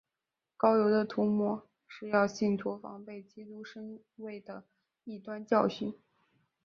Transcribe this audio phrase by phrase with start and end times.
[0.57, 4.63] 膏油的涂抹是要信徒防备基督身位的
[5.03, 5.93] 异端教训。